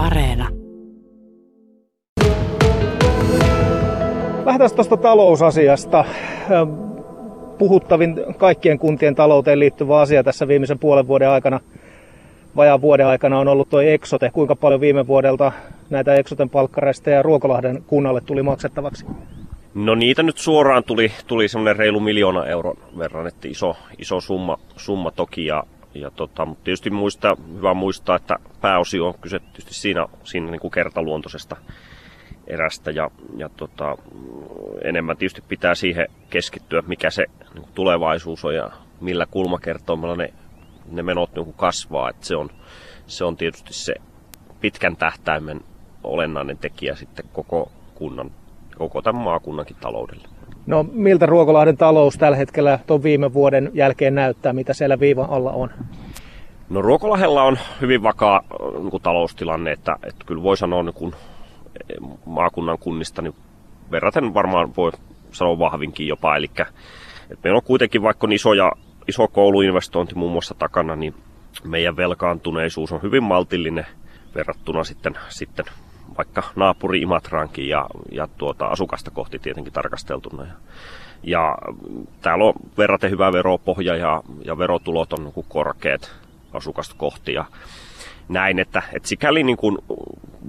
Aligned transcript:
Areena. 0.00 0.48
Lähdetään 4.44 4.70
tuosta 4.74 4.96
talousasiasta. 4.96 6.04
Puhuttavin 7.58 8.16
kaikkien 8.36 8.78
kuntien 8.78 9.14
talouteen 9.14 9.58
liittyvä 9.58 10.00
asia 10.00 10.24
tässä 10.24 10.48
viimeisen 10.48 10.78
puolen 10.78 11.06
vuoden 11.06 11.28
aikana, 11.28 11.60
vajaan 12.56 12.80
vuoden 12.80 13.06
aikana 13.06 13.38
on 13.38 13.48
ollut 13.48 13.68
tuo 13.68 13.80
Exote. 13.80 14.30
Kuinka 14.30 14.56
paljon 14.56 14.80
viime 14.80 15.06
vuodelta 15.06 15.52
näitä 15.90 16.14
Exoten 16.14 16.50
palkkareista 16.50 17.22
Ruokolahden 17.22 17.84
kunnalle 17.86 18.20
tuli 18.20 18.42
maksettavaksi? 18.42 19.06
No 19.74 19.94
niitä 19.94 20.22
nyt 20.22 20.38
suoraan 20.38 20.84
tuli, 20.84 21.12
tuli 21.26 21.48
semmoinen 21.48 21.76
reilu 21.76 22.00
miljoona 22.00 22.46
euron 22.46 22.76
verran, 22.98 23.26
että 23.26 23.48
iso, 23.48 23.76
iso 23.98 24.20
summa, 24.20 24.58
summa 24.76 25.10
toki. 25.10 25.46
Ja, 25.46 25.64
ja 25.94 26.10
tota, 26.10 26.46
mutta 26.46 26.64
tietysti 26.64 26.90
muista, 26.90 27.36
hyvä 27.54 27.74
muistaa, 27.74 28.16
että 28.16 28.36
pääosi 28.60 29.00
on 29.00 29.14
kyse 29.20 29.38
tietysti 29.38 29.74
siinä, 29.74 30.06
siinä 30.24 30.50
niin 30.50 30.60
kuin 30.60 30.70
kertaluontoisesta 30.70 31.56
erästä 32.46 32.90
ja, 32.90 33.10
ja 33.36 33.48
tota, 33.48 33.96
enemmän 34.84 35.16
tietysti 35.16 35.42
pitää 35.48 35.74
siihen 35.74 36.06
keskittyä, 36.30 36.82
mikä 36.86 37.10
se 37.10 37.24
niin 37.54 37.62
kuin 37.62 37.74
tulevaisuus 37.74 38.44
on 38.44 38.54
ja 38.54 38.70
millä 39.00 39.26
kulmakertoimella 39.26 40.16
ne, 40.16 40.34
ne 40.90 41.02
menot 41.02 41.34
niin 41.34 41.44
kuin 41.44 41.56
kasvaa. 41.56 42.10
että 42.10 42.26
se, 42.26 42.36
on, 42.36 42.50
se 43.06 43.24
on 43.24 43.36
tietysti 43.36 43.74
se 43.74 43.94
pitkän 44.60 44.96
tähtäimen 44.96 45.60
olennainen 46.04 46.58
tekijä 46.58 46.94
sitten 46.94 47.24
koko 47.32 47.72
kunnan, 47.94 48.30
koko 48.78 49.02
tämän 49.02 49.22
maakunnankin 49.22 49.76
taloudelle. 49.80 50.28
No 50.70 50.86
miltä 50.92 51.26
Ruokolahden 51.26 51.76
talous 51.76 52.18
tällä 52.18 52.36
hetkellä 52.36 52.78
tuon 52.86 53.02
viime 53.02 53.32
vuoden 53.32 53.70
jälkeen 53.74 54.14
näyttää, 54.14 54.52
mitä 54.52 54.72
siellä 54.74 55.00
viivan 55.00 55.30
alla 55.30 55.52
on? 55.52 55.70
No 56.68 56.82
Ruokolahella 56.82 57.42
on 57.42 57.58
hyvin 57.80 58.02
vakaa 58.02 58.40
niin 58.78 58.90
kuin 58.90 59.02
taloustilanne, 59.02 59.72
että, 59.72 59.96
että 60.02 60.24
kyllä 60.26 60.42
voi 60.42 60.56
sanoa 60.56 60.82
niin 60.82 60.94
kuin 60.94 61.14
maakunnan 62.26 62.78
kunnista 62.78 63.22
niin 63.22 63.34
verraten 63.90 64.34
varmaan 64.34 64.76
voi 64.76 64.92
sanoa 65.32 65.58
vahvinkin 65.58 66.06
jopa. 66.06 66.36
Eli 66.36 66.46
että 67.30 67.40
meillä 67.44 67.56
on 67.56 67.62
kuitenkin 67.62 68.02
vaikka 68.02 68.26
on 68.26 68.32
iso, 68.32 68.52
ja, 68.52 68.72
iso 69.08 69.28
kouluinvestointi 69.28 70.14
muun 70.14 70.32
muassa 70.32 70.54
takana, 70.54 70.96
niin 70.96 71.14
meidän 71.64 71.96
velkaantuneisuus 71.96 72.92
on 72.92 73.02
hyvin 73.02 73.22
maltillinen 73.22 73.86
verrattuna 74.34 74.84
sitten, 74.84 75.14
sitten 75.28 75.64
vaikka 76.18 76.42
naapuri 76.56 77.00
Imatraankin 77.00 77.68
ja, 77.68 77.86
ja 78.12 78.28
tuota, 78.38 78.66
asukasta 78.66 79.10
kohti 79.10 79.38
tietenkin 79.38 79.72
tarkasteltuna. 79.72 80.44
Ja, 80.44 80.52
ja 81.22 81.58
täällä 82.22 82.44
on 82.44 82.54
verraten 82.78 83.10
hyvä 83.10 83.32
veropohja 83.32 83.96
ja, 83.96 84.22
ja 84.44 84.58
verotulot 84.58 85.12
on 85.12 85.24
niin 85.24 85.46
korkeat 85.48 86.12
asukasta 86.52 86.94
kohti. 86.98 87.32
Ja 87.32 87.44
näin, 88.28 88.58
että, 88.58 88.82
että 88.92 89.08
sikäli 89.08 89.42
niin 89.42 89.56
kuin 89.56 89.78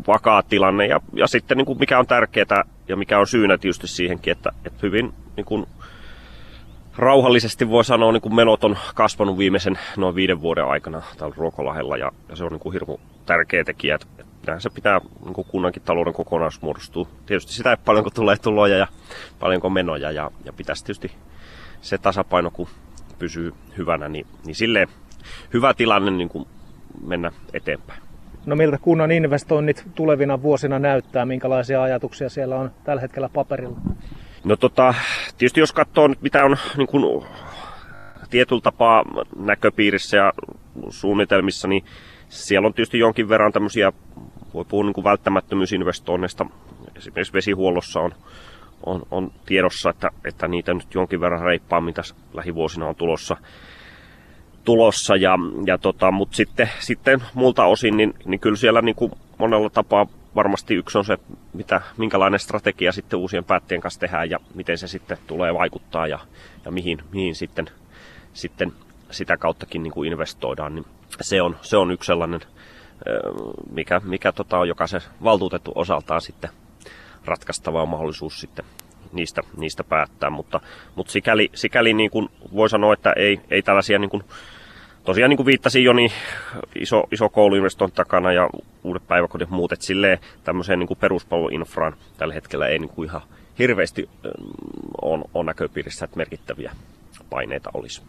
vakaa 0.07 0.43
tilanne 0.43 0.85
ja, 0.85 0.99
ja 1.13 1.27
sitten 1.27 1.57
niin 1.57 1.65
kuin 1.65 1.79
mikä 1.79 1.99
on 1.99 2.07
tärkeää 2.07 2.63
ja 2.87 2.95
mikä 2.95 3.19
on 3.19 3.27
syynä 3.27 3.57
tietysti 3.57 3.87
siihenkin, 3.87 4.31
että, 4.31 4.51
että 4.65 4.79
hyvin 4.83 5.13
niin 5.37 5.45
kuin 5.45 5.65
rauhallisesti 6.97 7.69
voi 7.69 7.85
sanoa, 7.85 8.11
niin 8.11 8.21
kuin 8.21 8.35
menot 8.35 8.63
on 8.63 8.77
kasvanut 8.95 9.37
viimeisen 9.37 9.79
noin 9.97 10.15
viiden 10.15 10.41
vuoden 10.41 10.65
aikana 10.65 11.01
täällä 11.17 11.35
Ruokolahella 11.37 11.97
ja, 11.97 12.11
ja 12.29 12.35
se 12.35 12.43
on 12.43 12.51
niin 12.51 12.59
kuin 12.59 12.73
hirmu 12.73 12.97
tärkeä 13.25 13.63
tekijä, 13.63 13.95
että, 13.95 14.23
että 14.41 14.59
se 14.59 14.69
pitää 14.69 15.01
niin 15.25 15.45
kunnankin 15.47 15.83
talouden 15.83 16.13
kokonaisuus 16.13 16.61
muodostuu. 16.61 17.07
Tietysti 17.25 17.53
sitä, 17.53 17.71
että 17.71 17.85
paljonko 17.85 18.09
tulee 18.09 18.37
tuloja 18.37 18.77
ja 18.77 18.87
paljonko 19.39 19.69
menoja 19.69 20.11
ja, 20.11 20.31
ja 20.45 20.53
pitäisi 20.53 20.85
tietysti 20.85 21.11
se 21.81 21.97
tasapaino, 21.97 22.51
kun 22.51 22.67
pysyy 23.19 23.53
hyvänä, 23.77 24.09
niin, 24.09 24.27
niin 24.45 24.55
silleen 24.55 24.87
hyvä 25.53 25.73
tilanne 25.73 26.11
niin 26.11 26.29
kuin 26.29 26.47
mennä 27.03 27.31
eteenpäin. 27.53 28.01
No 28.45 28.55
miltä 28.55 28.77
kunnan 28.77 29.11
investoinnit 29.11 29.85
tulevina 29.95 30.41
vuosina 30.41 30.79
näyttää, 30.79 31.25
minkälaisia 31.25 31.83
ajatuksia 31.83 32.29
siellä 32.29 32.55
on 32.55 32.71
tällä 32.83 33.01
hetkellä 33.01 33.29
paperilla? 33.33 33.77
No 34.43 34.55
tota, 34.55 34.93
tietysti 35.37 35.59
jos 35.59 35.71
katsoo 35.71 36.07
nyt 36.07 36.21
mitä 36.21 36.45
on 36.45 36.57
niin 36.77 36.87
kuin, 36.87 37.25
tietyllä 38.29 38.61
tapaa 38.61 39.03
näköpiirissä 39.35 40.17
ja 40.17 40.33
suunnitelmissa, 40.89 41.67
niin 41.67 41.83
siellä 42.29 42.65
on 42.65 42.73
tietysti 42.73 42.99
jonkin 42.99 43.29
verran 43.29 43.51
tämmöisiä, 43.51 43.91
voi 44.53 44.65
puhua 44.65 44.83
niin 44.85 45.03
välttämättömyysinvestoinneista, 45.03 46.45
esimerkiksi 46.97 47.33
vesihuollossa 47.33 47.99
on, 47.99 48.11
on, 48.85 49.01
on 49.11 49.31
tiedossa, 49.45 49.89
että, 49.89 50.09
että 50.25 50.47
niitä 50.47 50.73
nyt 50.73 50.93
jonkin 50.93 51.21
verran 51.21 51.41
reippaa, 51.41 51.81
mitä 51.81 52.01
lähivuosina 52.33 52.87
on 52.87 52.95
tulossa 52.95 53.37
tulossa. 54.63 55.15
Ja, 55.15 55.35
ja 55.65 55.77
tota, 55.77 56.11
Mutta 56.11 56.35
sitten, 56.35 56.69
sitten 56.79 57.23
muulta 57.33 57.65
osin, 57.65 57.97
niin, 57.97 58.13
niin 58.25 58.39
kyllä 58.39 58.57
siellä 58.57 58.81
niin 58.81 58.95
kuin 58.95 59.11
monella 59.37 59.69
tapaa 59.69 60.07
varmasti 60.35 60.75
yksi 60.75 60.97
on 60.97 61.05
se, 61.05 61.17
mitä, 61.53 61.81
minkälainen 61.97 62.39
strategia 62.39 62.91
sitten 62.91 63.19
uusien 63.19 63.43
päättäjien 63.43 63.81
kanssa 63.81 63.99
tehdään 63.99 64.29
ja 64.29 64.39
miten 64.55 64.77
se 64.77 64.87
sitten 64.87 65.17
tulee 65.27 65.53
vaikuttaa 65.53 66.07
ja, 66.07 66.19
ja 66.65 66.71
mihin, 66.71 66.97
mihin 67.11 67.35
sitten, 67.35 67.69
sitten 68.33 68.73
sitä 69.11 69.37
kauttakin 69.37 69.83
niin 69.83 69.93
kuin 69.93 70.11
investoidaan. 70.11 70.75
Niin 70.75 70.85
se, 71.21 71.41
on, 71.41 71.57
se 71.61 71.77
on 71.77 71.91
yksi 71.91 72.07
sellainen, 72.07 72.41
mikä, 73.71 74.01
mikä 74.03 74.31
tota 74.31 74.57
on 74.57 74.67
jokaisen 74.67 75.01
valtuutettu 75.23 75.71
osaltaan 75.75 76.21
sitten 76.21 76.49
ratkaistava 77.25 77.85
mahdollisuus 77.85 78.39
sitten 78.39 78.65
niistä, 79.11 79.41
niistä 79.57 79.83
päättää, 79.83 80.29
mutta, 80.29 80.59
mutta 80.95 81.11
sikäli, 81.11 81.49
sikäli 81.53 81.93
niin 81.93 82.11
kuin 82.11 82.29
voi 82.55 82.69
sanoa, 82.69 82.93
että 82.93 83.13
ei, 83.15 83.41
ei 83.51 83.61
tällaisia 83.61 83.99
niin 83.99 84.09
kuin, 84.09 84.23
tosiaan 85.03 85.29
niin 85.29 85.37
kuin 85.37 85.45
viittasin 85.45 85.83
jo, 85.83 85.93
niin 85.93 86.11
iso, 86.75 87.03
iso 87.11 87.29
kouluinvestointi 87.29 87.95
takana 87.95 88.31
ja 88.31 88.49
uudet 88.83 89.07
päiväkodit 89.07 89.49
muut, 89.49 89.71
että 89.71 89.85
silleen 89.85 90.19
tämmöiseen 90.43 90.79
niin 90.79 90.87
kuin 90.87 90.99
peruspalveluinfraan 90.99 91.95
tällä 92.17 92.33
hetkellä 92.33 92.67
ei 92.67 92.79
niin 92.79 92.89
kuin 92.89 93.09
ihan 93.09 93.21
hirveästi 93.59 94.09
on, 95.01 95.23
on 95.33 95.45
näköpiirissä, 95.45 96.05
että 96.05 96.17
merkittäviä 96.17 96.71
paineita 97.29 97.69
olisi. 97.73 98.01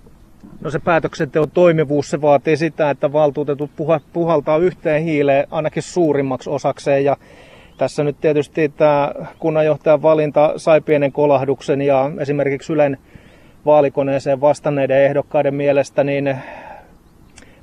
No 0.60 0.70
se 0.70 0.78
päätöksenteon 0.78 1.50
toimivuus, 1.50 2.10
se 2.10 2.20
vaatii 2.20 2.56
sitä, 2.56 2.91
että 2.91 3.12
valtuutetut 3.12 3.70
puhaltaa 4.12 4.58
yhteen 4.58 5.03
hiileen 5.03 5.47
ainakin 5.50 5.82
suurimmaksi 5.82 6.50
osakseen 6.50 7.04
ja 7.04 7.16
tässä 7.78 8.04
nyt 8.04 8.16
tietysti 8.20 8.69
tämä 8.69 9.12
kunnanjohtajan 9.38 10.03
valinta 10.03 10.53
sai 10.56 10.80
pienen 10.80 11.12
kolahduksen 11.12 11.82
ja 11.82 12.10
esimerkiksi 12.19 12.72
Ylen 12.72 12.98
vaalikoneeseen 13.66 14.41
vastanneiden 14.41 15.04
ehdokkaiden 15.04 15.54
mielestä 15.54 16.04
niin 16.04 16.36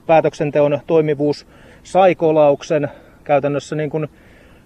päätöksenteon 0.07 0.79
toimivuus 0.87 1.47
sai 1.83 2.15
kolauksen 2.15 2.87
käytännössä 3.23 3.75
niin 3.75 3.89
kuin 3.89 4.07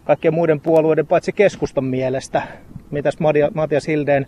kaikkien 0.04 0.34
muiden 0.34 0.60
puolueiden 0.60 1.08
paitsi 1.08 1.32
keskustan 1.32 1.86
mielestä. 1.86 2.42
Mitäs 2.92 3.18
Matias 3.54 3.88
Hildeen, 3.88 4.26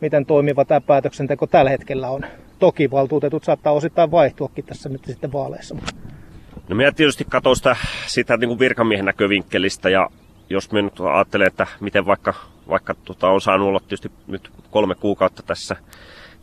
miten 0.00 0.26
toimiva 0.26 0.64
tämä 0.64 0.80
päätöksenteko 0.80 1.46
tällä 1.46 1.70
hetkellä 1.70 2.10
on? 2.10 2.24
Toki 2.62 2.90
valtuutetut 2.90 3.44
saattaa 3.44 3.72
osittain 3.72 4.10
vaihtuakin 4.10 4.64
tässä 4.64 4.88
nyt 4.88 5.04
sitten 5.04 5.32
vaaleissa. 5.32 5.76
No 6.68 6.76
minä 6.76 6.92
tietysti 6.92 7.24
katson 7.28 7.56
sitä, 7.56 7.76
sitä 8.06 8.36
niin 8.36 8.48
kuin 8.48 8.58
virkamiehen 8.58 9.04
näkövinkkelistä 9.04 9.90
ja 9.90 10.08
jos 10.50 10.72
me 10.72 10.82
nyt 10.82 11.00
ajattelee, 11.00 11.46
että 11.46 11.66
miten 11.80 12.06
vaikka, 12.06 12.34
vaikka 12.68 12.94
tota, 13.04 13.28
on 13.28 13.40
saanut 13.40 13.68
olla 13.68 13.80
tietysti 13.80 14.10
nyt 14.26 14.50
kolme 14.70 14.94
kuukautta 14.94 15.42
tässä, 15.42 15.76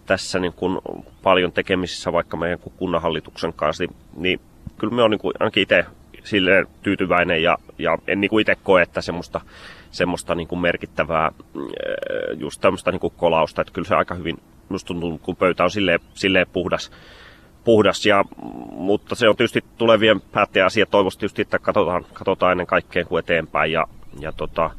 tässä 0.06 0.40
niin 0.40 0.54
kuin 0.54 0.80
paljon 1.24 1.52
tekemisissä 1.52 2.14
vaikka 2.14 2.38
meidän 2.38 2.60
kunnanhallituksen 2.78 3.54
kanssa, 3.54 3.84
niin, 3.84 3.96
niin 4.16 4.40
kyllä 4.78 4.96
me 4.96 5.04
on 5.04 5.12
niin 5.12 5.22
kuin 5.22 5.34
ainakin 5.40 5.64
itse 5.64 5.86
silleen 6.24 6.68
tyytyväinen 6.82 7.44
ja, 7.44 7.58
ja 7.78 7.98
en 8.08 8.22
niin 8.22 8.30
kuin 8.30 8.42
itse 8.42 8.56
koe, 8.64 8.82
että 8.82 9.02
semmoista, 9.02 9.42
semmoista 9.92 10.36
niin 10.36 10.48
kuin 10.48 10.60
merkittävää 10.60 11.32
just 12.38 12.62
tämmöistä 12.62 12.92
niin 12.92 13.00
kuin 13.00 13.14
kolausta, 13.18 13.62
että 13.62 13.74
kyllä 13.74 13.88
se 13.88 13.96
aika 13.96 14.16
hyvin 14.16 14.38
musta 14.70 14.88
tuntuu, 14.88 15.20
kun 15.24 15.36
pöytä 15.36 15.64
on 15.64 15.72
silleen, 15.72 16.00
silleen 16.14 16.48
puhdas, 16.54 16.92
puhdas. 17.64 18.06
Ja, 18.06 18.24
mutta 18.72 19.16
se 19.16 19.30
on 19.30 19.36
tietysti 19.36 19.64
tulevien 19.78 20.22
päättäjän 20.22 20.66
asia. 20.66 20.86
Toivoisi 20.86 21.20
tietysti, 21.20 21.42
että 21.42 21.60
katsotaan, 21.60 22.06
katsotaan 22.14 22.52
ennen 22.52 22.68
kaikkea 22.68 23.06
kuin 23.06 23.20
eteenpäin. 23.20 23.72
Ja, 23.72 23.88
ja 24.20 24.32
tota, 24.32 24.72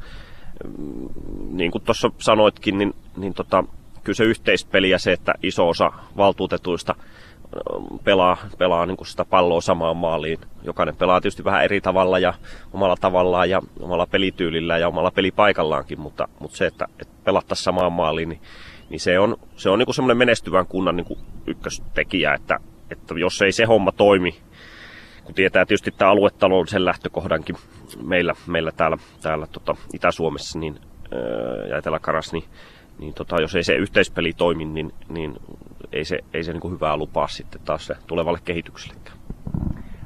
mm, 0.77 1.09
niin 1.51 1.71
kuin 1.71 1.83
tuossa 1.83 2.11
sanoitkin, 2.17 2.77
niin, 2.77 2.95
niin 3.17 3.33
tota, 3.33 3.63
kyllä 4.03 4.17
se 4.17 4.23
yhteispeli 4.23 4.89
ja 4.89 4.99
se, 4.99 5.11
että 5.11 5.33
iso 5.43 5.69
osa 5.69 5.91
valtuutetuista 6.17 6.95
mm, 6.95 7.99
pelaa, 8.03 8.37
pelaa 8.57 8.85
niin 8.85 8.97
kuin 8.97 9.07
sitä 9.07 9.25
palloa 9.25 9.61
samaan 9.61 9.97
maaliin. 9.97 10.39
Jokainen 10.63 10.95
pelaa 10.95 11.21
tietysti 11.21 11.43
vähän 11.43 11.63
eri 11.63 11.81
tavalla 11.81 12.19
ja 12.19 12.33
omalla 12.73 12.95
tavallaan 12.95 13.49
ja 13.49 13.61
omalla 13.79 14.07
pelityylillä 14.07 14.77
ja 14.77 14.87
omalla 14.87 15.11
pelipaikallaankin, 15.11 15.99
mutta, 15.99 16.27
mutta 16.39 16.57
se, 16.57 16.65
että, 16.65 16.87
että 16.99 17.13
pelattaisiin 17.23 17.63
samaan 17.63 17.93
maaliin, 17.93 18.29
niin, 18.29 18.41
niin 18.91 18.99
se 18.99 19.19
on, 19.19 19.37
se 19.55 19.69
on 19.69 19.79
niin 19.79 19.85
kuin 19.85 19.95
semmoinen 19.95 20.17
menestyvän 20.17 20.67
kunnan 20.67 20.95
niin 20.95 21.17
ykköstekijä, 21.47 22.33
että, 22.33 22.59
että 22.91 23.13
jos 23.19 23.41
ei 23.41 23.51
se 23.51 23.65
homma 23.65 23.91
toimi, 23.91 24.35
kun 25.23 25.35
tietää 25.35 25.65
tietysti 25.65 25.91
tämä 25.91 26.11
aluetaloudellisen 26.11 26.85
lähtökohdankin 26.85 27.55
meillä, 28.03 28.33
meillä 28.47 28.71
täällä, 28.71 28.97
täällä 29.21 29.47
tota 29.47 29.75
Itä-Suomessa 29.93 30.59
niin, 30.59 30.79
ja 31.69 31.77
Etelä-Karas, 31.77 32.33
niin, 32.33 32.43
niin 32.99 33.13
tota, 33.13 33.41
jos 33.41 33.55
ei 33.55 33.63
se 33.63 33.73
yhteispeli 33.73 34.33
toimi, 34.33 34.65
niin, 34.65 34.93
niin 35.09 35.35
ei 35.91 36.05
se, 36.05 36.19
ei 36.33 36.43
se 36.43 36.51
niin 36.51 36.61
kuin 36.61 36.73
hyvää 36.73 36.97
lupaa 36.97 37.27
sitten 37.27 37.61
taas 37.65 37.85
se 37.85 37.95
tulevalle 38.07 38.39
kehityksellekään. 38.45 39.17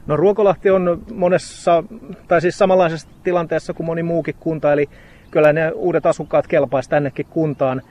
No 0.07 0.17
Ruokolahti 0.17 0.69
on 0.69 1.03
monessa, 1.13 1.83
tai 2.27 2.41
siis 2.41 2.57
samanlaisessa 2.57 3.07
tilanteessa 3.23 3.73
kuin 3.73 3.85
moni 3.85 4.03
muukin 4.03 4.35
kunta, 4.39 4.73
eli 4.73 4.89
kyllä 5.31 5.53
ne 5.53 5.71
uudet 5.71 6.05
asukkaat 6.05 6.47
kelpaisi 6.47 6.89
tännekin 6.89 7.25
kuntaan. 7.25 7.81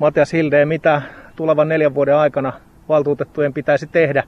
Matias 0.00 0.32
Hilde, 0.32 0.64
mitä 0.64 1.02
tulevan 1.36 1.68
neljän 1.68 1.94
vuoden 1.94 2.16
aikana 2.16 2.52
valtuutettujen 2.88 3.52
pitäisi 3.52 3.86
tehdä, 3.86 4.22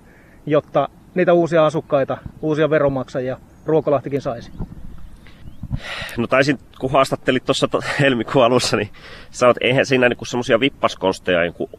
jotta 0.47 0.89
niitä 1.15 1.33
uusia 1.33 1.67
asukkaita, 1.67 2.19
uusia 2.43 2.71
veronmaksajia 2.71 3.39
Ruokolahtikin 3.67 4.21
saisi? 4.21 4.53
No 6.17 6.27
taisin, 6.27 6.59
kun 6.81 6.91
haastattelit 6.91 7.45
tuossa 7.45 7.69
helmikuun 8.01 8.45
alussa, 8.45 8.77
niin 8.77 8.91
sanoit, 9.31 9.57
että 9.57 9.67
eihän 9.67 9.87
siinä 9.87 10.09
niinku 10.09 10.25
semmoisia 10.25 10.61
vippaskonsteja 10.61 11.41
niinku, 11.41 11.71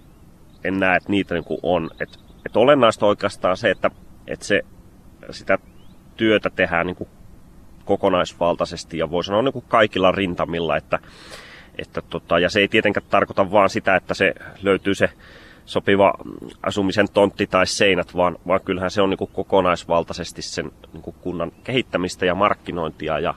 en 0.63 0.80
näe, 0.80 0.98
että 0.98 1.10
niitä 1.10 1.36
niinku 1.36 1.60
on. 1.63 1.90
Et, 2.00 2.10
et 2.45 2.57
olennaista 2.57 3.06
oikeastaan 3.06 3.57
se, 3.57 3.72
että 3.72 3.92
et 4.28 4.42
se, 4.42 4.62
sitä 5.30 5.57
työtä 6.18 6.50
tehdään 6.50 6.86
niinku 6.86 7.07
kokonaisvaltaisesti 7.86 8.98
ja 8.98 9.12
voi 9.12 9.24
sanoa 9.24 9.42
niinku 9.42 9.63
kaikilla 9.68 10.12
rintamilla, 10.12 10.78
että, 10.78 11.00
että 11.77 12.01
tota, 12.09 12.39
ja 12.39 12.49
se 12.49 12.59
ei 12.59 12.67
tietenkään 12.67 13.05
tarkoita 13.09 13.51
vaan 13.51 13.69
sitä, 13.69 13.95
että 13.95 14.13
se 14.13 14.33
löytyy 14.61 14.95
se 14.95 15.09
sopiva 15.65 16.13
asumisen 16.63 17.07
tontti 17.13 17.47
tai 17.47 17.67
seinät, 17.67 18.15
vaan, 18.15 18.37
vaan 18.47 18.61
kyllähän 18.65 18.91
se 18.91 19.01
on 19.01 19.09
niin 19.09 19.29
kokonaisvaltaisesti 19.33 20.41
sen 20.41 20.71
niin 20.93 21.15
kunnan 21.21 21.51
kehittämistä 21.63 22.25
ja 22.25 22.35
markkinointia 22.35 23.19
ja, 23.19 23.33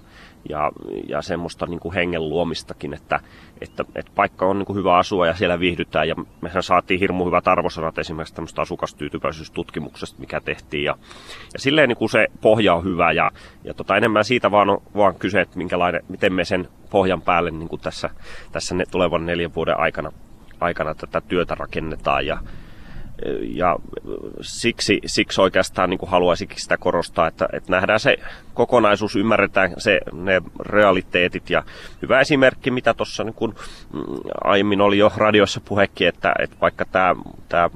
ja, 0.48 0.72
ja 1.08 1.22
semmoista 1.22 1.66
niin 1.66 1.81
kuin 1.81 1.94
hengen 1.94 2.28
luomistakin, 2.28 2.94
että, 2.94 3.20
että, 3.60 3.84
että 3.94 4.12
paikka 4.14 4.46
on 4.46 4.58
niin 4.58 4.66
kuin 4.66 4.76
hyvä 4.76 4.96
asua 4.96 5.26
ja 5.26 5.34
siellä 5.34 5.60
viihdytään. 5.60 6.08
Ja 6.08 6.14
mehän 6.40 6.62
saatiin 6.62 7.00
hirmu 7.00 7.26
hyvät 7.26 7.48
arvosanat 7.48 7.98
esimerkiksi 7.98 8.34
tämmöistä 8.34 8.62
asukastyytyväisyystutkimuksesta, 8.62 10.20
mikä 10.20 10.40
tehtiin. 10.40 10.84
Ja, 10.84 10.96
ja 11.52 11.58
silleen 11.58 11.88
niin 11.88 11.96
kuin 11.96 12.10
se 12.10 12.26
pohja 12.40 12.75
on 12.75 12.84
hyvä 12.84 13.12
ja, 13.12 13.31
ja 13.64 13.75
tota, 13.75 13.96
enemmän 13.96 14.25
siitä 14.25 14.50
vaan 14.50 14.70
on 14.70 14.82
vaan 14.96 15.14
kyse, 15.14 15.40
että 15.40 15.58
minkälainen, 15.58 16.02
miten 16.08 16.32
me 16.32 16.44
sen 16.44 16.69
pohjan 16.90 17.22
päälle 17.22 17.50
niin 17.50 17.69
kuin 17.69 17.81
tässä, 17.81 18.10
tässä 18.52 18.75
ne 18.75 18.84
tulevan 18.90 19.26
neljän 19.26 19.54
vuoden 19.54 19.78
aikana, 19.78 20.12
aikana 20.60 20.94
tätä 20.94 21.20
työtä 21.20 21.54
rakennetaan. 21.54 22.26
Ja, 22.26 22.38
ja 23.40 23.76
siksi, 24.40 25.00
siksi 25.06 25.40
oikeastaan 25.40 25.90
niin 25.90 25.98
kuin 25.98 26.10
haluaisinkin 26.10 26.60
sitä 26.60 26.76
korostaa, 26.76 27.26
että, 27.26 27.48
että 27.52 27.72
nähdään 27.72 28.00
se 28.00 28.16
kokonaisuus, 28.54 29.16
ymmärretään 29.16 29.74
se, 29.78 30.00
ne 30.12 30.42
realiteetit 30.60 31.50
ja 31.50 31.62
hyvä 32.02 32.20
esimerkki, 32.20 32.70
mitä 32.70 32.94
tuossa 32.94 33.24
niin 33.24 33.34
kuin 33.34 33.54
mm, 33.92 34.00
aiemmin 34.44 34.80
oli 34.80 34.98
jo 34.98 35.12
radiossa 35.16 35.60
puhekin, 35.64 36.08
että, 36.08 36.32
että 36.42 36.56
vaikka 36.60 36.84
tämä, 36.84 37.14
tämä 37.48 37.70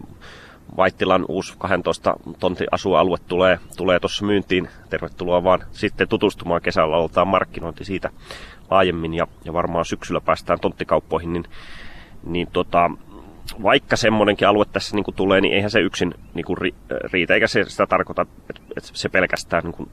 Vaittilan 0.77 1.25
uusi 1.29 1.55
12 1.59 2.15
tontin 2.39 2.67
asualue 2.71 3.19
tulee, 3.29 3.59
tulee 3.77 3.99
myyntiin. 4.23 4.69
Tervetuloa 4.91 5.45
vaan 5.45 5.61
sitten 5.73 6.09
tutustumaan 6.09 6.63
kesällä, 6.63 6.97
aloitetaan 6.97 7.29
markkinointi 7.29 7.85
siitä 7.85 8.11
laajemmin 8.71 9.15
ja, 9.15 9.27
ja 9.45 9.53
varmaan 9.53 9.85
syksyllä 9.85 10.21
päästään 10.21 10.61
tonttikauppoihin, 10.61 11.33
niin, 11.33 11.45
niin 12.25 12.49
tota, 12.53 12.91
vaikka 13.63 13.97
semmoinenkin 13.97 14.49
alue 14.49 14.65
tässä 14.73 14.97
niin 14.97 15.05
kuin 15.05 15.15
tulee, 15.15 15.41
niin 15.41 15.55
eihän 15.55 15.71
se 15.71 15.81
yksin 15.81 16.15
niin 16.35 16.45
kuin 16.45 16.57
riitä, 17.13 17.35
eikä 17.35 17.47
se 17.47 17.65
sitä 17.65 17.87
tarkoita, 17.87 18.27
että, 18.51 18.91
se 18.93 19.09
pelkästään 19.09 19.65
niin 19.65 19.73
kuin 19.73 19.91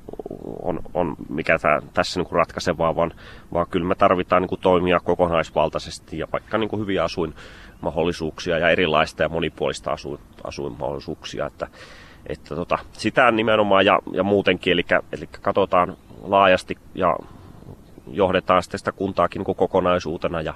on, 0.62 0.80
on 0.94 1.16
mikä 1.30 1.60
tämä, 1.60 1.80
tässä 1.94 2.20
niin 2.20 2.28
kuin 2.28 2.38
ratkaisevaa, 2.38 2.96
vaan, 2.96 3.14
vaan 3.54 3.68
kyllä 3.70 3.88
me 3.88 3.96
tarvitaan 3.96 4.42
niin 4.42 4.50
kuin 4.50 4.62
toimia 4.62 5.00
kokonaisvaltaisesti 5.00 6.18
ja 6.18 6.28
vaikka 6.32 6.58
niin 6.58 6.70
kuin 6.70 6.80
hyviä 6.80 7.04
asuinmahdollisuuksia 7.04 8.58
ja 8.58 8.70
erilaista 8.70 9.24
ja 9.24 9.30
monipuolista 9.30 9.92
asuin, 9.92 10.20
asuinmahdollisuuksia, 10.44 11.46
että, 11.46 11.68
että 12.28 12.56
tota, 12.56 12.78
sitä 12.92 13.32
nimenomaan 13.32 13.86
ja, 13.86 14.00
ja 14.12 14.24
muutenkin, 14.24 14.74
eli, 14.74 14.86
eli 15.12 15.30
katsotaan 15.42 15.98
laajasti 16.24 16.78
ja 16.96 17.16
johdetaan 18.12 18.64
sitten 18.64 18.80
sitä 18.80 18.92
kuntaakin 18.92 19.44
niin 19.48 19.56
kokonaisuutena 19.56 20.42
ja, 20.42 20.54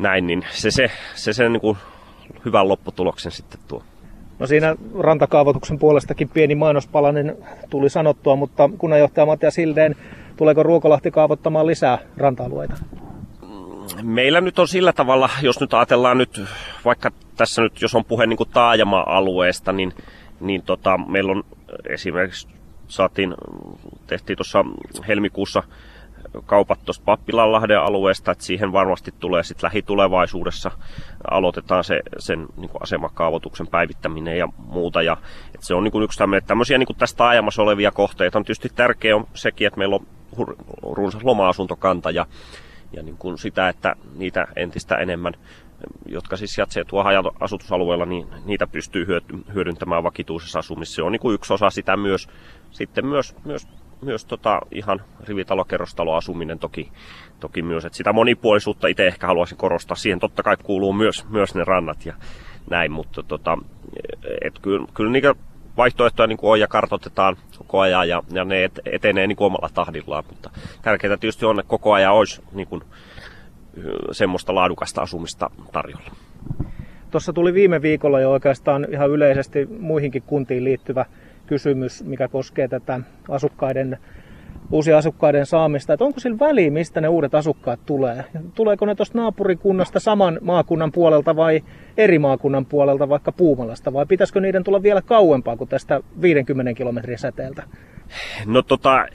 näin, 0.00 0.26
niin 0.26 0.46
se, 0.50 0.70
se, 0.70 0.90
se 1.14 1.32
sen 1.32 1.52
niin 1.52 1.60
kuin 1.60 1.76
hyvän 2.44 2.68
lopputuloksen 2.68 3.32
sitten 3.32 3.60
tuo. 3.68 3.82
No 4.38 4.46
siinä 4.46 4.76
rantakaavoituksen 4.98 5.78
puolestakin 5.78 6.28
pieni 6.28 6.54
mainospalanen 6.54 7.36
tuli 7.70 7.90
sanottua, 7.90 8.36
mutta 8.36 8.70
kunnanjohtaja 8.78 9.26
Matias 9.26 9.56
Hildeen, 9.56 9.96
tuleeko 10.36 10.62
Ruokolahti 10.62 11.10
kaavoittamaan 11.10 11.66
lisää 11.66 11.98
ranta-alueita? 12.16 12.74
Meillä 14.02 14.40
nyt 14.40 14.58
on 14.58 14.68
sillä 14.68 14.92
tavalla, 14.92 15.30
jos 15.42 15.60
nyt 15.60 15.74
ajatellaan 15.74 16.18
nyt, 16.18 16.42
vaikka 16.84 17.10
tässä 17.36 17.62
nyt, 17.62 17.82
jos 17.82 17.94
on 17.94 18.04
puhe 18.04 18.26
niin 18.26 18.36
kuin 18.36 18.50
taajama-alueesta, 18.50 19.72
niin, 19.72 19.92
niin 20.40 20.62
tota, 20.62 20.98
meillä 20.98 21.32
on 21.32 21.44
esimerkiksi 21.88 22.48
saatiin, 22.88 23.34
tehtiin 24.06 24.36
tuossa 24.36 24.64
helmikuussa 25.08 25.62
kaupat 26.46 26.78
tuosta 26.84 27.04
Pappilanlahden 27.04 27.80
alueesta, 27.80 28.32
että 28.32 28.44
siihen 28.44 28.72
varmasti 28.72 29.14
tulee 29.20 29.42
sitten 29.42 29.66
lähitulevaisuudessa, 29.66 30.70
aloitetaan 31.30 31.84
se, 31.84 32.00
sen 32.18 32.46
niin 32.56 32.70
asemakaavoituksen 32.80 33.66
päivittäminen 33.66 34.38
ja 34.38 34.48
muuta. 34.56 35.02
Ja, 35.02 35.16
että 35.54 35.66
se 35.66 35.74
on 35.74 35.84
niin 35.84 35.92
kuin 35.92 36.04
yksi 36.04 36.18
tämmöinen, 36.18 36.46
tämmöisiä 36.46 36.78
niin 36.78 36.86
kuin 36.86 36.96
tästä 36.96 37.28
ajamassa 37.28 37.62
olevia 37.62 37.90
kohteita. 37.90 38.38
On 38.38 38.44
tietysti 38.44 38.68
tärkeää 38.74 39.16
on 39.16 39.26
sekin, 39.34 39.66
että 39.66 39.78
meillä 39.78 39.96
on 39.96 40.06
runsas 40.82 41.24
loma-asuntokanta 41.24 42.10
ja, 42.10 42.26
ja 42.92 43.02
niin 43.02 43.16
kuin 43.16 43.38
sitä, 43.38 43.68
että 43.68 43.96
niitä 44.16 44.46
entistä 44.56 44.96
enemmän 44.96 45.34
jotka 46.06 46.36
siis 46.36 46.58
jatsee 46.58 46.84
tuohon 46.84 47.12
asutusalueella, 47.40 48.06
niin 48.06 48.26
niitä 48.44 48.66
pystyy 48.66 49.06
hyödyntämään 49.54 50.02
vakituisessa 50.04 50.58
asumisessa. 50.58 50.96
Se 50.96 51.02
on 51.02 51.12
niin 51.12 51.20
kuin 51.20 51.34
yksi 51.34 51.52
osa 51.52 51.70
sitä 51.70 51.96
myös. 51.96 52.28
Sitten 52.70 53.06
myös, 53.06 53.36
myös 53.44 53.68
myös 54.02 54.24
tota 54.24 54.60
ihan 54.70 55.02
rivitalokerrostaloasuminen 55.24 56.58
toki, 56.58 56.92
toki 57.40 57.62
myös. 57.62 57.84
Et 57.84 57.94
sitä 57.94 58.12
monipuolisuutta 58.12 58.88
itse 58.88 59.06
ehkä 59.06 59.26
haluaisin 59.26 59.58
korostaa. 59.58 59.96
Siihen 59.96 60.18
totta 60.18 60.42
kai 60.42 60.56
kuuluu 60.62 60.92
myös, 60.92 61.26
myös 61.28 61.54
ne 61.54 61.64
rannat 61.64 62.06
ja 62.06 62.14
näin, 62.70 62.92
mutta 62.92 63.22
tota, 63.22 63.58
et 64.44 64.58
kyllä, 64.62 64.86
kyllä 64.94 65.12
niitä 65.12 65.34
vaihtoehtoja 65.76 66.26
niin 66.26 66.38
on 66.42 66.60
ja 66.60 66.68
kartoitetaan 66.68 67.36
koko 67.58 67.80
ajan 67.80 68.08
ja, 68.08 68.22
ja 68.32 68.44
ne 68.44 68.64
et, 68.64 68.80
etenee 68.84 69.26
niin 69.26 69.36
omalla 69.40 69.70
tahdillaan, 69.74 70.24
mutta 70.28 70.50
tärkeää 70.82 71.16
tietysti 71.16 71.46
on, 71.46 71.60
että 71.60 71.70
koko 71.70 71.92
ajan 71.92 72.14
olisi 72.14 72.42
niin 72.52 72.66
kuin, 72.66 72.82
semmoista 74.12 74.54
laadukasta 74.54 75.02
asumista 75.02 75.50
tarjolla. 75.72 76.10
Tuossa 77.10 77.32
tuli 77.32 77.54
viime 77.54 77.82
viikolla 77.82 78.20
jo 78.20 78.30
oikeastaan 78.30 78.86
ihan 78.90 79.10
yleisesti 79.10 79.66
muihinkin 79.78 80.22
kuntiin 80.22 80.64
liittyvä 80.64 81.06
kysymys, 81.50 82.04
mikä 82.04 82.28
koskee 82.28 82.68
tätä 82.68 83.00
asukkaiden, 83.28 83.98
uusia 84.70 84.98
asukkaiden 84.98 85.46
saamista. 85.46 85.92
Että 85.92 86.04
onko 86.04 86.20
sillä 86.20 86.38
väliä, 86.38 86.70
mistä 86.70 87.00
ne 87.00 87.08
uudet 87.08 87.34
asukkaat 87.34 87.80
tulee? 87.86 88.24
Tuleeko 88.54 88.86
ne 88.86 88.94
tuosta 88.94 89.18
naapurikunnasta 89.18 90.00
saman 90.00 90.38
maakunnan 90.40 90.92
puolelta 90.92 91.36
vai 91.36 91.60
eri 91.96 92.18
maakunnan 92.18 92.66
puolelta, 92.66 93.08
vaikka 93.08 93.32
Puumalasta? 93.32 93.92
Vai 93.92 94.06
pitäisikö 94.06 94.40
niiden 94.40 94.64
tulla 94.64 94.82
vielä 94.82 95.02
kauempaa 95.02 95.56
kuin 95.56 95.68
tästä 95.68 96.00
50 96.22 96.74
kilometrin 96.74 97.18
säteeltä? 97.18 97.62
No 98.46 98.62
tota, 98.62 99.06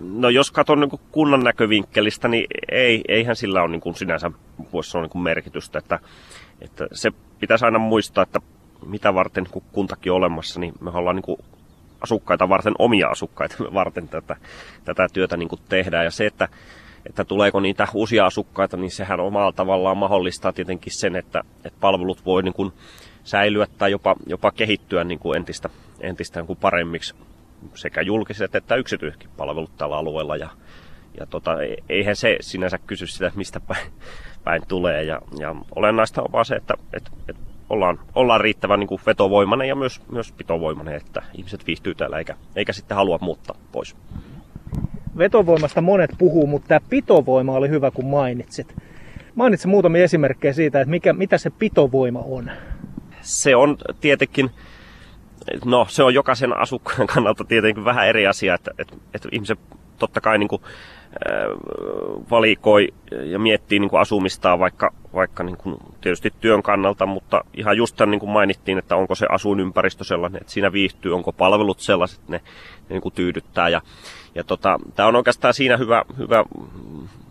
No 0.00 0.28
jos 0.28 0.50
katson 0.50 0.80
niin 0.80 1.00
kunnan 1.12 1.44
näkövinkkelistä, 1.44 2.28
niin 2.28 2.46
ei, 2.72 3.02
eihän 3.08 3.36
sillä 3.36 3.62
ole 3.62 3.70
niin 3.70 3.80
kuin 3.80 3.94
sinänsä 3.94 4.30
voisi 4.72 4.90
sanoa 4.90 5.08
niin 5.14 5.22
merkitystä. 5.22 5.78
Että, 5.78 5.98
että 6.60 6.86
se 6.92 7.10
pitäisi 7.40 7.64
aina 7.64 7.78
muistaa, 7.78 8.22
että 8.22 8.40
mitä 8.86 9.14
varten, 9.14 9.46
kun 9.50 9.62
kuntakin 9.72 10.12
on 10.12 10.18
olemassa, 10.18 10.60
niin 10.60 10.74
me 10.80 10.90
ollaan 10.90 11.16
niin 11.16 11.38
asukkaita 12.00 12.48
varten, 12.48 12.74
omia 12.78 13.08
asukkaita 13.08 13.56
varten 13.74 14.08
tätä, 14.08 14.36
tätä 14.84 15.08
työtä 15.12 15.36
niin 15.36 15.48
tehdään. 15.68 16.04
Ja 16.04 16.10
se, 16.10 16.26
että, 16.26 16.48
että 17.06 17.24
tuleeko 17.24 17.60
niitä 17.60 17.88
uusia 17.94 18.26
asukkaita, 18.26 18.76
niin 18.76 18.90
sehän 18.90 19.20
omalla 19.20 19.52
tavallaan 19.52 19.98
mahdollistaa 19.98 20.52
tietenkin 20.52 20.92
sen, 20.92 21.16
että, 21.16 21.42
että 21.64 21.78
palvelut 21.80 22.24
voi 22.26 22.42
niin 22.42 22.54
kuin 22.54 22.72
säilyä 23.24 23.66
tai 23.78 23.90
jopa, 23.90 24.14
jopa 24.26 24.50
kehittyä 24.50 25.04
niin 25.04 25.18
kuin 25.18 25.36
entistä, 25.36 25.70
entistä 26.00 26.40
niin 26.40 26.46
kuin 26.46 26.58
paremmiksi 26.58 27.14
sekä 27.74 28.00
julkiset 28.00 28.54
että 28.54 28.76
yksityisetkin 28.76 29.30
palvelut 29.36 29.76
tällä 29.76 29.96
alueella. 29.96 30.36
Ja, 30.36 30.50
ja 31.20 31.26
tota, 31.26 31.56
eihän 31.88 32.16
se 32.16 32.36
sinänsä 32.40 32.78
kysy 32.78 33.06
sitä, 33.06 33.32
mistä 33.34 33.60
päin, 33.60 33.92
päin 34.44 34.62
tulee. 34.68 35.02
Ja, 35.02 35.20
ja 35.38 35.54
olennaista 35.76 36.22
on 36.22 36.32
vaan 36.32 36.44
se, 36.44 36.54
että, 36.54 36.74
että, 36.92 37.10
että 37.28 37.42
ollaan, 37.74 37.98
ollaan 38.14 38.40
riittävän 38.40 38.80
niin 38.80 38.88
kuin 38.88 39.00
vetovoimainen 39.06 39.68
ja 39.68 39.74
myös, 39.74 40.02
myös 40.12 40.32
pitovoimainen, 40.32 40.94
että 40.94 41.22
ihmiset 41.34 41.66
viihtyy 41.66 41.94
täällä 41.94 42.18
eikä, 42.18 42.34
eikä 42.56 42.72
sitten 42.72 42.96
halua 42.96 43.18
muuttaa 43.20 43.56
pois. 43.72 43.96
Vetovoimasta 45.18 45.80
monet 45.80 46.10
puhuu, 46.18 46.46
mutta 46.46 46.68
tämä 46.68 46.80
pitovoima 46.90 47.52
oli 47.52 47.68
hyvä, 47.68 47.90
kun 47.90 48.06
mainitsit. 48.06 48.76
Mainitsin 49.34 49.70
muutamia 49.70 50.04
esimerkkejä 50.04 50.52
siitä, 50.52 50.80
että 50.80 50.90
mikä, 50.90 51.12
mitä 51.12 51.38
se 51.38 51.50
pitovoima 51.50 52.22
on. 52.24 52.50
Se 53.20 53.56
on 53.56 53.76
tietenkin, 54.00 54.50
no 55.64 55.86
se 55.88 56.02
on 56.02 56.14
jokaisen 56.14 56.56
asukkaan 56.56 57.06
kannalta 57.06 57.44
tietenkin 57.44 57.84
vähän 57.84 58.08
eri 58.08 58.26
asia, 58.26 58.54
että, 58.54 58.70
että, 58.78 58.96
että 59.14 59.28
ihmiset 59.32 59.58
totta 60.06 60.20
kai 60.20 60.38
niin 60.38 60.48
kuin, 60.48 60.62
valikoi 62.30 62.88
ja 63.24 63.38
miettii 63.38 63.78
niin 63.78 63.90
kuin 63.90 64.00
asumistaan 64.00 64.58
vaikka, 64.58 64.94
vaikka 65.14 65.42
niin 65.42 65.56
kuin 65.56 65.76
tietysti 66.00 66.32
työn 66.40 66.62
kannalta, 66.62 67.06
mutta 67.06 67.44
ihan 67.54 67.76
just 67.76 67.96
tämän 67.96 68.10
niin 68.10 68.20
kuin 68.20 68.30
mainittiin, 68.30 68.78
että 68.78 68.96
onko 68.96 69.14
se 69.14 69.26
asuinympäristö 69.30 70.04
sellainen, 70.04 70.40
että 70.40 70.52
siinä 70.52 70.72
viihtyy, 70.72 71.14
onko 71.14 71.32
palvelut 71.32 71.80
sellaiset, 71.80 72.20
että 72.20 72.32
ne, 72.32 72.38
ne 72.38 72.44
niin 72.88 73.02
kuin 73.02 73.14
tyydyttää. 73.14 73.68
Ja, 73.68 73.80
ja 74.34 74.44
tota, 74.44 74.78
tämä 74.94 75.08
on 75.08 75.16
oikeastaan 75.16 75.54
siinä 75.54 75.76
hyvä, 75.76 76.04
hyvä 76.18 76.44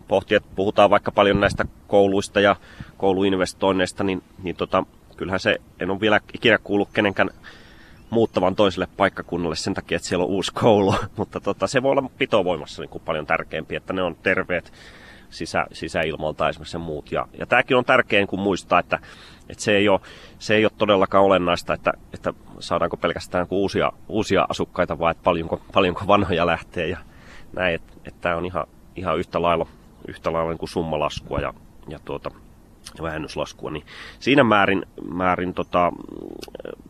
pohtia, 0.08 0.36
että 0.36 0.48
puhutaan 0.56 0.90
vaikka 0.90 1.12
paljon 1.12 1.40
näistä 1.40 1.64
kouluista 1.86 2.40
ja 2.40 2.56
kouluinvestoinneista, 2.96 4.04
niin, 4.04 4.22
niin 4.42 4.56
tota, 4.56 4.84
kyllähän 5.16 5.40
se, 5.40 5.56
en 5.80 5.90
ole 5.90 6.00
vielä 6.00 6.20
ikinä 6.34 6.58
kuullut 6.58 6.88
kenenkään 6.92 7.30
muuttavan 8.14 8.56
toiselle 8.56 8.88
paikkakunnalle 8.96 9.56
sen 9.56 9.74
takia, 9.74 9.96
että 9.96 10.08
siellä 10.08 10.24
on 10.24 10.30
uusi 10.30 10.52
koulu. 10.54 10.94
Mutta 11.16 11.40
tota, 11.40 11.66
se 11.66 11.82
voi 11.82 11.90
olla 11.90 12.10
pitovoimassa 12.18 12.82
niin 12.82 12.90
kuin 12.90 13.02
paljon 13.04 13.26
tärkeämpi, 13.26 13.76
että 13.76 13.92
ne 13.92 14.02
on 14.02 14.16
terveet 14.22 14.72
sisä, 15.30 15.66
sisäilmalta 15.72 16.48
esimerkiksi 16.48 16.78
muut. 16.78 17.12
Ja, 17.12 17.28
ja 17.38 17.46
tämäkin 17.46 17.76
on 17.76 17.84
tärkein, 17.84 18.26
kun 18.26 18.40
muistaa, 18.40 18.78
että, 18.78 18.98
että 19.48 19.64
se, 19.64 19.76
ei 19.76 19.88
ole, 19.88 20.00
se 20.38 20.54
ei 20.54 20.64
ole 20.64 20.72
todellakaan 20.78 21.24
olennaista, 21.24 21.74
että, 21.74 21.92
että 22.12 22.32
saadaanko 22.58 22.96
pelkästään 22.96 23.46
uusia, 23.50 23.92
uusia 24.08 24.46
asukkaita, 24.48 24.98
vaan 24.98 25.10
että 25.10 25.24
paljonko, 25.24 25.62
paljonko 25.72 26.06
vanhoja 26.06 26.46
lähtee 26.46 26.88
ja 26.88 26.98
näin. 27.52 27.74
Että, 27.74 27.92
että 28.04 28.20
tämä 28.20 28.36
on 28.36 28.46
ihan, 28.46 28.66
ihan 28.96 29.18
yhtä 29.18 29.42
lailla, 29.42 29.66
yhtä 30.08 30.32
lailla 30.32 30.50
niin 30.50 30.58
kuin 30.58 30.68
summalaskua 30.68 31.40
ja, 31.40 31.54
ja 31.88 31.98
tuota, 32.04 32.30
vähennyslaskua, 33.02 33.70
niin 33.70 33.86
siinä 34.18 34.44
määrin, 34.44 34.82
määrin 35.08 35.54
tota, 35.54 35.92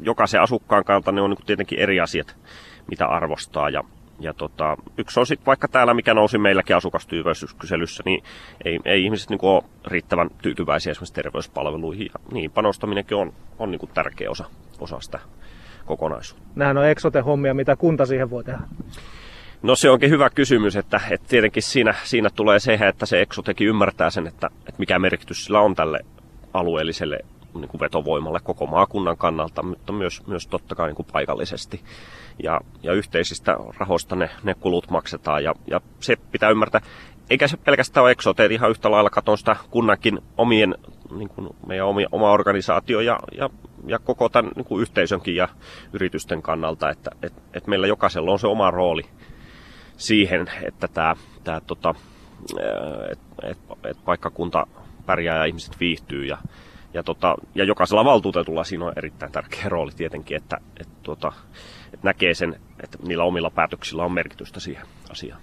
jokaisen 0.01 0.43
asukkaan 0.43 0.85
kannalta 0.85 1.13
ne 1.13 1.21
on 1.21 1.31
niin 1.31 1.47
tietenkin 1.47 1.79
eri 1.79 2.01
asiat, 2.01 2.37
mitä 2.91 3.07
arvostaa. 3.07 3.71
Ja, 3.71 3.85
ja 4.21 4.35
tota, 4.35 4.77
yksi 4.99 5.21
on 5.21 5.27
sitten 5.27 5.47
vaikka 5.47 5.69
täällä, 5.69 5.95
mikä 5.95 6.15
nousi 6.15 6.39
meilläkin 6.39 6.77
asukastyytyväisyyskyselyssä, 6.77 8.03
niin 8.07 8.23
ei, 8.65 8.79
ei 8.85 9.05
ihmiset 9.05 9.31
niin 9.31 9.39
ole 9.43 9.63
riittävän 9.87 10.31
tyytyväisiä 10.43 10.91
esimerkiksi 10.91 11.15
terveyspalveluihin. 11.15 12.07
Ja 12.07 12.21
niin 12.33 12.51
panostaminenkin 12.51 13.17
on, 13.17 13.33
on 13.59 13.71
niin 13.71 13.91
tärkeä 13.95 14.31
osa, 14.31 14.45
osa 14.81 15.01
sitä 15.01 15.19
kokonaisuutta. 15.87 16.49
Nämähän 16.55 16.79
on 16.79 16.87
eksote-hommia, 16.89 17.55
mitä 17.55 17.77
kunta 17.77 18.07
siihen 18.07 18.31
voi 18.31 18.45
tehdä. 18.45 18.61
No 19.63 19.77
se 19.77 19.91
onkin 19.91 20.11
hyvä 20.11 20.31
kysymys, 20.31 20.77
että, 20.77 21.01
että 21.11 21.29
tietenkin 21.29 21.63
siinä, 21.63 21.95
siinä 22.05 22.31
tulee 22.31 22.59
se, 22.59 22.75
että 22.75 23.07
se 23.07 23.23
Exotekin 23.23 23.69
ymmärtää 23.69 24.11
sen, 24.11 24.27
että, 24.27 24.51
että 24.59 24.79
mikä 24.79 24.99
merkitys 24.99 25.45
sillä 25.45 25.61
on 25.61 25.75
tälle 25.75 26.01
alueelliselle 26.55 27.19
niin 27.55 27.69
kuin 27.69 27.81
vetovoimalle 27.81 28.41
koko 28.41 28.67
maakunnan 28.67 29.17
kannalta, 29.17 29.63
mutta 29.63 29.93
myös, 29.93 30.27
myös 30.27 30.47
totta 30.47 30.75
kai 30.75 30.89
niin 30.89 30.97
kuin 30.97 31.07
paikallisesti. 31.13 31.81
Ja, 32.43 32.61
ja 32.83 32.93
yhteisistä 32.93 33.57
rahoista 33.79 34.17
ne, 34.17 34.31
ne 34.43 34.55
kulut 34.55 34.91
maksetaan 34.91 35.45
ja, 35.45 35.55
ja 35.67 35.81
se 36.01 36.17
pitää 36.33 36.51
ymmärtää. 36.51 36.81
Eikä 37.31 37.49
se 37.49 37.57
pelkästään 37.57 38.05
ole 38.05 38.11
Exote, 38.11 38.47
ihan 38.47 38.71
yhtä 38.71 38.91
lailla 38.91 39.11
katon 39.11 39.39
sitä 39.39 39.57
kunnankin 39.71 40.19
omien, 40.37 40.75
niin 41.17 41.29
kuin 41.29 41.49
meidän 41.67 41.87
omia, 41.87 42.09
oma 42.13 42.33
organisaatio 42.33 43.01
ja, 43.01 43.19
ja, 43.39 43.51
ja 43.87 43.99
koko 43.99 44.29
tämän 44.29 44.53
niin 44.57 44.65
kuin 44.65 44.83
yhteisönkin 44.83 45.37
ja 45.37 45.49
yritysten 45.93 46.43
kannalta, 46.43 46.91
että 46.91 47.11
et, 47.23 47.33
et 47.55 47.67
meillä 47.67 47.87
jokaisella 47.87 48.33
on 48.33 48.39
se 48.39 48.47
oma 48.47 48.71
rooli 48.71 49.03
siihen, 49.97 50.47
että 50.63 50.89
tämä, 50.89 51.17
tämä 51.45 51.61
tota, 51.61 51.95
et, 53.13 53.19
et, 53.43 53.59
et 53.85 53.97
paikkakunta 54.05 54.67
pärjää 55.07 55.37
ja 55.37 55.45
ihmiset 55.45 55.81
viihtyy. 55.81 56.25
Ja, 56.25 56.39
ja, 56.95 57.03
tota, 57.03 57.35
ja 57.55 57.65
jokaisella 57.65 58.05
valtuutetulla 58.05 58.65
siinä 58.65 58.85
on 58.85 58.93
erittäin 58.97 59.33
tärkeä 59.33 59.69
rooli 59.69 59.91
tietenkin, 59.97 60.37
että, 60.37 60.59
et, 60.81 60.89
tota, 61.03 61.33
et 61.95 62.03
näkee 62.03 62.35
sen, 62.35 62.61
että 62.83 62.99
niillä 63.07 63.25
omilla 63.25 63.51
päätöksillä 63.51 64.05
on 64.05 64.13
merkitystä 64.13 64.61
siihen 64.61 64.87
asiaan. 65.11 65.41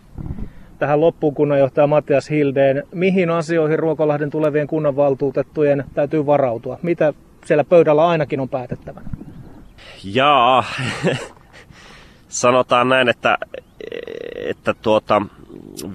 Tähän 0.79 1.01
loppuun 1.01 1.33
kunnanjohtaja 1.33 1.87
Matias 1.87 2.29
Hildeen, 2.29 2.83
mihin 2.93 3.29
asioihin 3.29 3.79
Ruokolahden 3.79 4.29
tulevien 4.29 4.67
kunnanvaltuutettujen 4.67 5.83
täytyy 5.93 6.25
varautua? 6.25 6.79
Mitä 6.81 7.13
siellä 7.45 7.63
pöydällä 7.63 8.07
ainakin 8.07 8.39
on 8.39 8.49
päätettävänä? 8.49 9.09
Jaa, 10.03 10.63
sanotaan 12.27 12.89
näin, 12.89 13.09
että 13.09 13.37
että 14.41 14.73
tuota, 14.73 15.21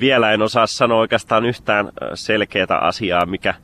vielä 0.01 0.33
en 0.33 0.43
osaa 0.43 0.67
sanoa 0.67 1.01
oikeastaan 1.01 1.45
yhtään 1.45 1.93
selkeää 2.15 2.79
asiaa, 2.81 3.27
mikä, 3.27 3.55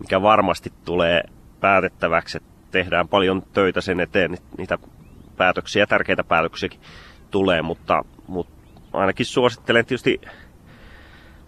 mikä 0.00 0.22
varmasti 0.22 0.72
tulee 0.84 1.22
päätettäväksi. 1.60 2.36
Että 2.36 2.48
tehdään 2.70 3.08
paljon 3.08 3.42
töitä 3.52 3.80
sen 3.80 4.00
eteen, 4.00 4.38
niitä 4.58 4.78
päätöksiä, 5.36 5.86
tärkeitä 5.86 6.24
päätöksiäkin 6.24 6.80
tulee, 7.30 7.62
mutta, 7.62 8.02
mutta 8.28 8.52
ainakin 8.92 9.26
suosittelen 9.26 9.86
tietysti 9.86 10.20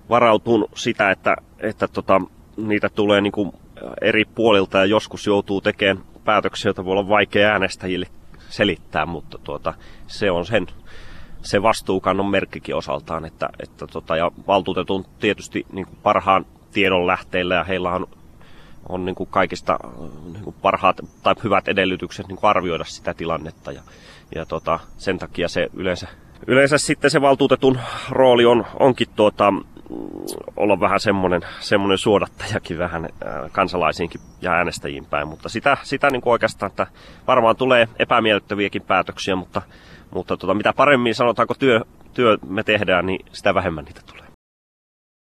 varautun 0.09 0.69
sitä, 0.75 1.11
että, 1.11 1.37
että 1.59 1.89
tota, 1.89 2.21
niitä 2.57 2.89
tulee 2.89 3.21
niin 3.21 3.33
kuin 3.33 3.53
eri 4.01 4.25
puolilta 4.25 4.79
ja 4.79 4.85
joskus 4.85 5.27
joutuu 5.27 5.61
tekemään 5.61 6.05
päätöksiä, 6.25 6.69
joita 6.69 6.85
voi 6.85 6.93
olla 6.93 7.09
vaikea 7.09 7.51
äänestäjille 7.51 8.07
selittää, 8.49 9.07
mutta 9.07 9.39
tuota, 9.45 9.75
se 10.07 10.31
on 10.31 10.47
sen 10.47 10.67
se 11.49 11.63
vastuukannon 11.63 12.27
merkkikin 12.27 12.77
osaltaan, 12.77 13.25
että, 13.25 13.49
että 13.63 13.87
tota, 13.87 14.17
ja 14.17 14.31
valtuutetun 14.47 15.05
tietysti 15.19 15.67
niin 15.73 15.87
kuin 15.87 15.99
parhaan 16.03 16.47
tiedon 16.73 17.07
lähteillä 17.07 17.55
ja 17.55 17.65
heillä 17.65 17.91
on, 17.91 18.07
on 18.89 19.05
niin 19.05 19.15
kuin 19.15 19.29
kaikista 19.33 19.79
niin 20.33 20.45
kuin 20.45 20.57
parhaat 20.63 20.97
tai 21.23 21.35
hyvät 21.45 21.69
edellytykset 21.69 22.29
niin 22.29 22.37
kuin 22.37 22.51
arvioida 22.51 22.85
sitä 22.85 23.15
tilannetta 23.15 23.73
ja, 23.73 23.83
ja 24.35 24.47
tota, 24.47 24.79
sen 24.99 25.19
takia 25.19 25.49
se 25.49 25.69
yleensä, 25.75 26.09
yleensä 26.47 26.79
sitten 26.79 27.11
se 27.11 27.21
valtuutetun 27.21 27.79
rooli 28.11 28.45
on, 28.45 28.67
onkin 28.81 29.09
tuota, 29.17 29.53
olla 30.57 30.81
vähän 30.81 31.01
semmoinen, 31.01 31.43
semmoinen 31.61 31.99
suodattajakin 31.99 32.79
vähän 32.79 33.09
kansalaisiinkin 33.53 34.21
ja 34.43 34.53
äänestäjiin 34.53 35.07
päin, 35.07 35.29
mutta 35.29 35.49
sitä, 35.49 35.77
sitä 35.83 36.11
niin 36.11 36.23
kuin 36.23 36.33
oikeastaan, 36.33 36.71
että 36.71 36.87
varmaan 37.27 37.57
tulee 37.57 37.89
epämiellyttäviäkin 37.99 38.83
päätöksiä, 38.83 39.37
mutta 39.37 39.63
mutta 40.11 40.37
tota, 40.37 40.55
mitä 40.55 40.73
paremmin 40.73 41.15
sanotaanko 41.15 41.55
työ, 41.55 41.81
työ 42.15 42.39
me 42.49 42.63
tehdään, 42.63 43.07
niin 43.07 43.27
sitä 43.33 43.55
vähemmän 43.55 43.85
niitä 43.85 44.01
tulee. 44.13 44.28